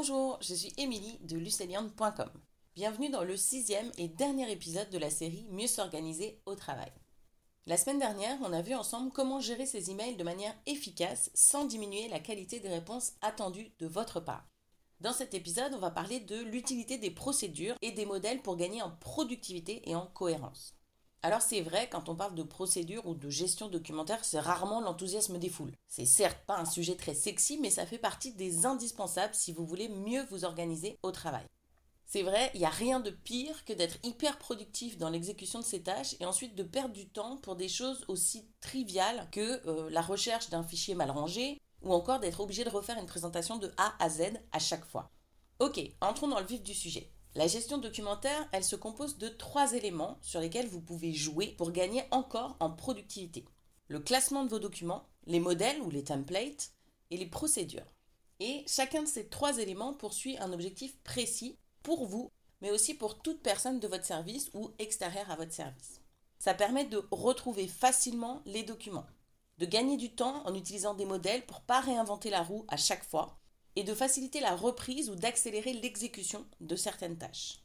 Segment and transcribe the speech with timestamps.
[0.00, 2.30] Bonjour, je suis Émilie de luceliande.com.
[2.74, 6.90] Bienvenue dans le sixième et dernier épisode de la série Mieux s'organiser au travail.
[7.66, 11.66] La semaine dernière, on a vu ensemble comment gérer ses emails de manière efficace sans
[11.66, 14.48] diminuer la qualité des réponses attendues de votre part.
[15.00, 18.80] Dans cet épisode, on va parler de l'utilité des procédures et des modèles pour gagner
[18.80, 20.79] en productivité et en cohérence.
[21.22, 25.38] Alors c'est vrai, quand on parle de procédure ou de gestion documentaire, c'est rarement l'enthousiasme
[25.38, 25.74] des foules.
[25.86, 29.66] C'est certes pas un sujet très sexy, mais ça fait partie des indispensables si vous
[29.66, 31.44] voulez mieux vous organiser au travail.
[32.06, 35.64] C'est vrai, il n'y a rien de pire que d'être hyper productif dans l'exécution de
[35.64, 39.90] ses tâches et ensuite de perdre du temps pour des choses aussi triviales que euh,
[39.90, 43.70] la recherche d'un fichier mal rangé ou encore d'être obligé de refaire une présentation de
[43.76, 45.10] A à Z à chaque fois.
[45.60, 47.12] Ok, entrons dans le vif du sujet.
[47.36, 51.70] La gestion documentaire, elle se compose de trois éléments sur lesquels vous pouvez jouer pour
[51.70, 53.44] gagner encore en productivité.
[53.86, 56.72] Le classement de vos documents, les modèles ou les templates
[57.10, 57.94] et les procédures.
[58.40, 63.22] Et chacun de ces trois éléments poursuit un objectif précis pour vous, mais aussi pour
[63.22, 66.00] toute personne de votre service ou extérieure à votre service.
[66.40, 69.06] Ça permet de retrouver facilement les documents,
[69.58, 73.04] de gagner du temps en utilisant des modèles pour pas réinventer la roue à chaque
[73.04, 73.39] fois
[73.76, 77.60] et de faciliter la reprise ou d'accélérer l'exécution de certaines tâches.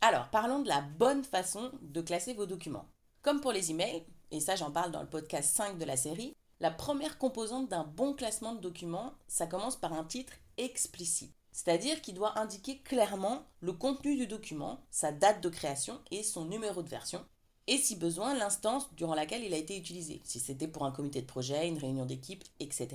[0.00, 2.88] Alors, parlons de la bonne façon de classer vos documents.
[3.22, 6.34] Comme pour les emails, et ça j'en parle dans le podcast 5 de la série,
[6.60, 11.34] la première composante d'un bon classement de documents, ça commence par un titre explicite.
[11.52, 16.44] C'est-à-dire qu'il doit indiquer clairement le contenu du document, sa date de création et son
[16.44, 17.24] numéro de version,
[17.66, 21.22] et si besoin l'instance durant laquelle il a été utilisé, si c'était pour un comité
[21.22, 22.88] de projet, une réunion d'équipe, etc.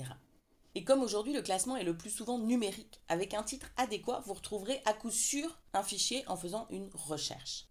[0.76, 4.34] Et comme aujourd'hui le classement est le plus souvent numérique, avec un titre adéquat, vous
[4.34, 7.66] retrouverez à coup sûr un fichier en faisant une recherche.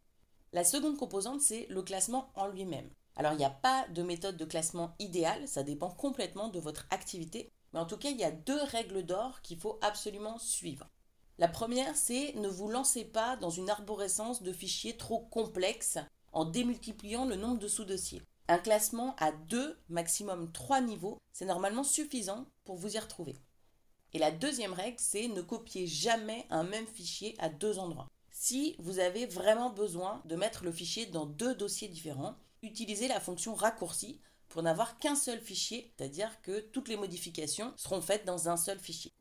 [0.52, 2.90] La seconde composante, c'est le classement en lui-même.
[3.16, 6.88] Alors il n'y a pas de méthode de classement idéale, ça dépend complètement de votre
[6.90, 10.90] activité, mais en tout cas il y a deux règles d'or qu'il faut absolument suivre.
[11.38, 16.00] La première, c'est ne vous lancez pas dans une arborescence de fichiers trop complexes
[16.34, 18.22] en démultipliant le nombre de sous-dossiers.
[18.50, 23.36] Un classement à deux, maximum trois niveaux, c'est normalement suffisant pour vous y retrouver.
[24.12, 28.10] Et la deuxième règle, c'est ne copier jamais un même fichier à deux endroits.
[28.32, 33.20] Si vous avez vraiment besoin de mettre le fichier dans deux dossiers différents, utilisez la
[33.20, 38.50] fonction raccourci pour n'avoir qu'un seul fichier, c'est-à-dire que toutes les modifications seront faites dans
[38.50, 39.14] un seul fichier.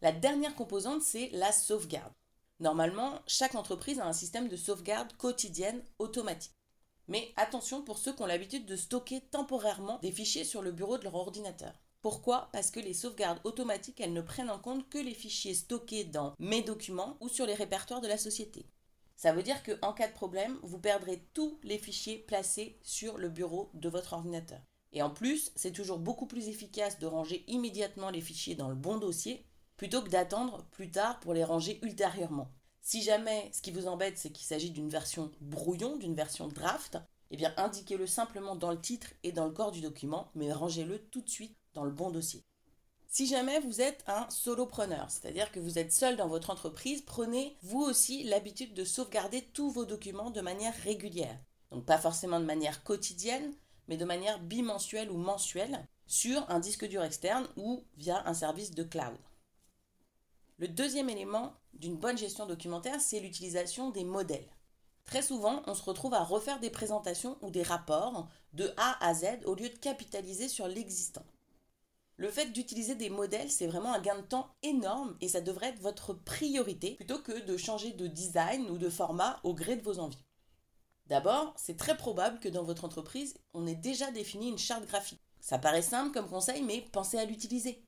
[0.00, 2.14] La dernière composante, c'est la sauvegarde.
[2.60, 6.54] Normalement, chaque entreprise a un système de sauvegarde quotidienne automatique.
[7.08, 10.98] Mais attention pour ceux qui ont l'habitude de stocker temporairement des fichiers sur le bureau
[10.98, 11.72] de leur ordinateur.
[12.00, 12.48] Pourquoi?
[12.52, 16.34] Parce que les sauvegardes automatiques, elles ne prennent en compte que les fichiers stockés dans
[16.38, 18.66] Mes documents ou sur les répertoires de la société.
[19.16, 23.28] Ça veut dire qu'en cas de problème, vous perdrez tous les fichiers placés sur le
[23.28, 24.60] bureau de votre ordinateur.
[24.92, 28.74] Et en plus, c'est toujours beaucoup plus efficace de ranger immédiatement les fichiers dans le
[28.74, 32.50] bon dossier plutôt que d'attendre plus tard pour les ranger ultérieurement.
[32.86, 36.98] Si jamais ce qui vous embête, c'est qu'il s'agit d'une version brouillon, d'une version draft,
[37.30, 40.98] eh bien indiquez-le simplement dans le titre et dans le corps du document, mais rangez-le
[40.98, 42.44] tout de suite dans le bon dossier.
[43.08, 47.56] Si jamais vous êtes un solopreneur, c'est-à-dire que vous êtes seul dans votre entreprise, prenez
[47.62, 51.38] vous aussi l'habitude de sauvegarder tous vos documents de manière régulière.
[51.70, 53.54] Donc pas forcément de manière quotidienne,
[53.88, 58.72] mais de manière bimensuelle ou mensuelle sur un disque dur externe ou via un service
[58.72, 59.16] de cloud.
[60.58, 64.48] Le deuxième élément d'une bonne gestion documentaire, c'est l'utilisation des modèles.
[65.04, 69.14] Très souvent, on se retrouve à refaire des présentations ou des rapports de A à
[69.14, 71.24] Z au lieu de capitaliser sur l'existant.
[72.16, 75.70] Le fait d'utiliser des modèles, c'est vraiment un gain de temps énorme et ça devrait
[75.70, 79.82] être votre priorité plutôt que de changer de design ou de format au gré de
[79.82, 80.24] vos envies.
[81.06, 85.20] D'abord, c'est très probable que dans votre entreprise, on ait déjà défini une charte graphique.
[85.40, 87.84] Ça paraît simple comme conseil, mais pensez à l'utiliser.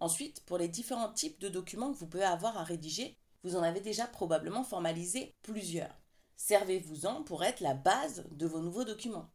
[0.00, 3.62] Ensuite, pour les différents types de documents que vous pouvez avoir à rédiger, vous en
[3.62, 5.94] avez déjà probablement formalisé plusieurs.
[6.36, 9.30] Servez-vous-en pour être la base de vos nouveaux documents.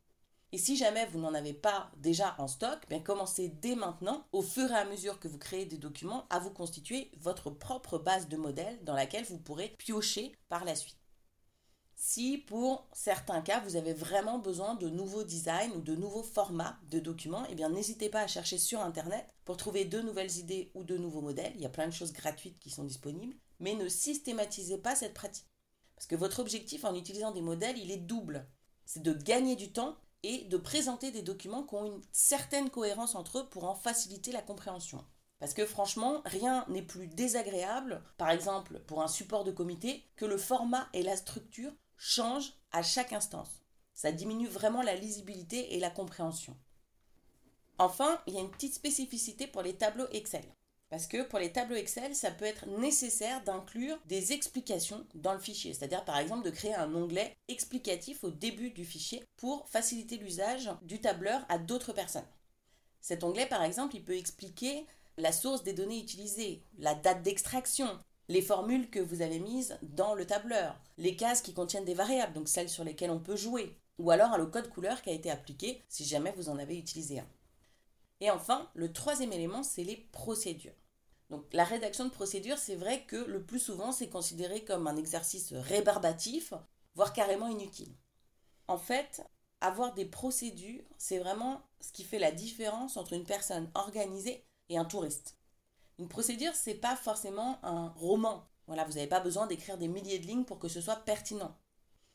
[0.52, 4.42] Et si jamais vous n'en avez pas déjà en stock, bien commencez dès maintenant, au
[4.42, 8.28] fur et à mesure que vous créez des documents, à vous constituer votre propre base
[8.28, 11.05] de modèles dans laquelle vous pourrez piocher par la suite.
[11.98, 16.78] Si pour certains cas vous avez vraiment besoin de nouveaux designs ou de nouveaux formats
[16.90, 20.72] de documents, eh bien n'hésitez pas à chercher sur internet pour trouver de nouvelles idées
[20.76, 21.54] ou de nouveaux modèles.
[21.56, 25.14] Il y a plein de choses gratuites qui sont disponibles, mais ne systématisez pas cette
[25.14, 25.48] pratique.
[25.96, 28.46] Parce que votre objectif en utilisant des modèles, il est double.
[28.86, 33.16] C'est de gagner du temps et de présenter des documents qui ont une certaine cohérence
[33.16, 35.04] entre eux pour en faciliter la compréhension.
[35.40, 40.26] Parce que franchement, rien n'est plus désagréable, par exemple pour un support de comité, que
[40.26, 43.62] le format et la structure change à chaque instance.
[43.94, 46.58] Ça diminue vraiment la lisibilité et la compréhension.
[47.78, 50.46] Enfin, il y a une petite spécificité pour les tableaux Excel.
[50.90, 55.40] Parce que pour les tableaux Excel, ça peut être nécessaire d'inclure des explications dans le
[55.40, 55.74] fichier.
[55.74, 60.70] C'est-à-dire par exemple de créer un onglet explicatif au début du fichier pour faciliter l'usage
[60.84, 62.28] du tableur à d'autres personnes.
[63.02, 64.86] Cet onglet par exemple, il peut expliquer
[65.18, 70.16] la source des données utilisées, la date d'extraction, les formules que vous avez mises dans
[70.16, 73.78] le tableur, les cases qui contiennent des variables, donc celles sur lesquelles on peut jouer,
[73.98, 77.20] ou alors le code couleur qui a été appliqué si jamais vous en avez utilisé
[77.20, 77.28] un.
[78.22, 80.74] Et enfin, le troisième élément, c'est les procédures.
[81.30, 84.96] Donc la rédaction de procédures, c'est vrai que le plus souvent, c'est considéré comme un
[84.96, 86.54] exercice rébarbatif,
[86.96, 87.94] voire carrément inutile.
[88.68, 89.24] En fait,
[89.62, 94.78] avoir des procédures, c'est vraiment ce qui fait la différence entre une personne organisée et
[94.78, 95.38] un touriste.
[95.98, 98.48] Une procédure, c'est pas forcément un roman.
[98.68, 101.56] Voilà, vous n'avez pas besoin d'écrire des milliers de lignes pour que ce soit pertinent.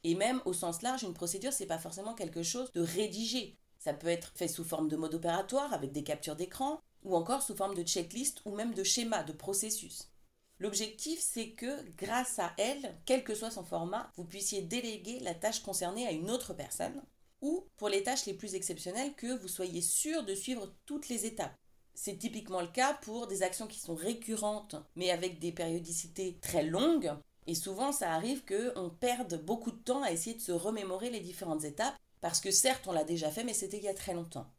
[0.05, 3.59] Et même au sens large, une procédure, c'est pas forcément quelque chose de rédigé.
[3.79, 7.43] Ça peut être fait sous forme de mode opératoire avec des captures d'écran, ou encore
[7.43, 10.11] sous forme de checklist ou même de schéma, de processus.
[10.59, 15.35] L'objectif, c'est que grâce à elle, quel que soit son format, vous puissiez déléguer la
[15.35, 17.03] tâche concernée à une autre personne,
[17.41, 21.25] ou pour les tâches les plus exceptionnelles, que vous soyez sûr de suivre toutes les
[21.25, 21.57] étapes.
[22.03, 26.63] C'est typiquement le cas pour des actions qui sont récurrentes, mais avec des périodicités très
[26.63, 27.13] longues.
[27.47, 31.21] Et souvent, ça arrive qu'on perde beaucoup de temps à essayer de se remémorer les
[31.21, 34.15] différentes étapes, parce que certes, on l'a déjà fait, mais c'était il y a très
[34.15, 34.51] longtemps.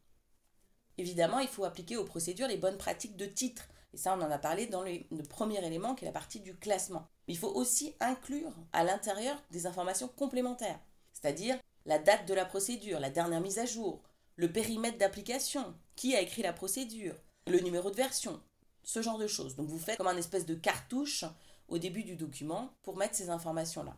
[0.99, 3.69] Évidemment, il faut appliquer aux procédures les bonnes pratiques de titre.
[3.95, 6.55] Et ça, on en a parlé dans le, premier élément qui est la partie du
[6.55, 7.07] classement.
[7.27, 10.79] Mais il faut aussi inclure à l'intérieur des informations complémentaires,
[11.11, 11.57] c'est-à-dire
[11.87, 14.03] la date de la procédure, la dernière mise à jour,
[14.35, 17.15] le périmètre d'application, qui a écrit la procédure,
[17.47, 18.41] le numéro de version,
[18.83, 19.55] ce genre de choses.
[19.55, 21.25] Donc vous faites comme un espèce de cartouche
[21.67, 23.95] au début du document pour mettre ces informations-là.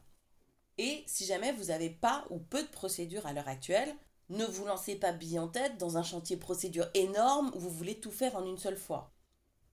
[0.78, 3.94] Et si jamais vous n'avez pas ou peu de procédures à l'heure actuelle,
[4.30, 8.00] ne vous lancez pas bille en tête dans un chantier procédure énorme où vous voulez
[8.00, 9.12] tout faire en une seule fois.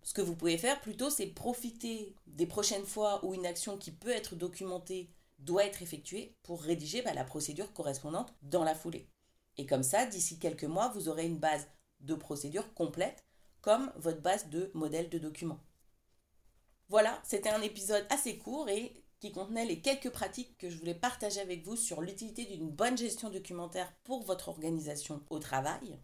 [0.03, 3.91] Ce que vous pouvez faire plutôt, c'est profiter des prochaines fois où une action qui
[3.91, 9.09] peut être documentée doit être effectuée pour rédiger bah, la procédure correspondante dans la foulée.
[9.57, 11.67] Et comme ça, d'ici quelques mois, vous aurez une base
[12.01, 13.25] de procédure complète
[13.63, 15.61] comme votre base de modèle de document.
[16.89, 20.95] Voilà, c'était un épisode assez court et qui contenait les quelques pratiques que je voulais
[20.95, 26.01] partager avec vous sur l'utilité d'une bonne gestion documentaire pour votre organisation au travail.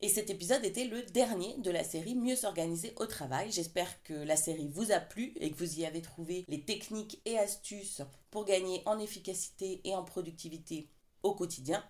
[0.00, 3.52] Et cet épisode était le dernier de la série Mieux s'organiser au travail.
[3.52, 7.22] J'espère que la série vous a plu et que vous y avez trouvé les techniques
[7.24, 8.02] et astuces
[8.32, 10.90] pour gagner en efficacité et en productivité
[11.22, 11.84] au quotidien.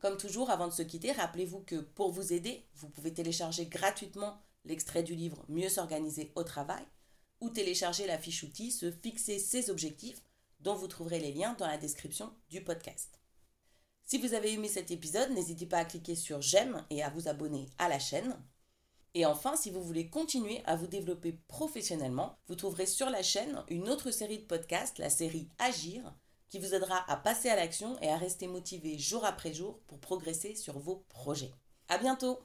[0.00, 4.40] Comme toujours, avant de se quitter, rappelez-vous que pour vous aider, vous pouvez télécharger gratuitement
[4.64, 6.82] l'extrait du livre Mieux s'organiser au travail
[7.40, 10.22] ou télécharger la fiche outil Se fixer ses objectifs
[10.60, 13.20] dont vous trouverez les liens dans la description du podcast.
[14.04, 17.28] Si vous avez aimé cet épisode, n'hésitez pas à cliquer sur j'aime et à vous
[17.28, 18.42] abonner à la chaîne.
[19.14, 23.62] Et enfin, si vous voulez continuer à vous développer professionnellement, vous trouverez sur la chaîne
[23.68, 26.14] une autre série de podcasts, la série Agir,
[26.50, 30.00] qui vous aidera à passer à l'action et à rester motivé jour après jour pour
[30.00, 31.52] progresser sur vos projets.
[31.88, 32.40] À bientôt!